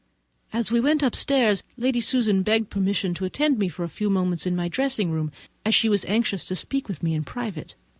As 0.51 0.71
we 0.71 0.79
went 0.79 1.03
upstairs 1.03 1.61
Lady 1.77 2.01
Susan 2.01 2.41
begged 2.41 2.71
permission 2.71 3.13
to 3.13 3.25
attend 3.25 3.59
me 3.59 3.69
for 3.69 3.83
a 3.83 3.87
few 3.87 4.09
moments 4.09 4.47
in 4.47 4.55
my 4.55 4.67
dressing 4.67 5.11
room, 5.11 5.31
as 5.63 5.75
she 5.75 5.89
was 5.89 6.05
anxious 6.05 6.43
to 6.45 6.55
speak 6.55 6.87
with 6.87 7.03
me 7.03 7.13
in 7.13 7.23
private. 7.23 7.75